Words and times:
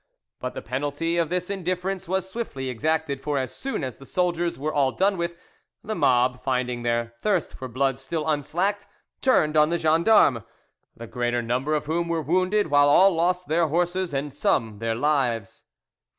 But 0.39 0.55
the 0.55 0.63
penalty 0.63 1.17
of 1.19 1.29
this 1.29 1.51
indifference 1.51 2.07
was 2.07 2.27
swiftly 2.27 2.69
exacted, 2.69 3.21
for 3.21 3.37
as 3.37 3.55
soon 3.55 3.83
as 3.83 3.97
the 3.97 4.05
soldiers 4.07 4.57
were 4.57 4.73
all 4.73 4.91
done 4.91 5.15
with, 5.15 5.37
the 5.83 5.93
mob, 5.93 6.41
finding 6.41 6.81
their 6.81 7.13
thirst 7.21 7.53
for 7.53 7.67
blood 7.67 7.99
still 7.99 8.27
unslacked, 8.27 8.87
turned 9.21 9.55
on 9.55 9.69
the 9.69 9.77
gendarmes, 9.77 10.41
the 10.97 11.05
greater 11.05 11.43
number 11.43 11.75
of 11.75 11.85
whom 11.85 12.07
were 12.07 12.23
wounded, 12.23 12.71
while 12.71 12.89
all 12.89 13.11
lost 13.13 13.47
their 13.47 13.67
horses, 13.67 14.11
and 14.11 14.33
some 14.33 14.79
their 14.79 14.95
lives. 14.95 15.65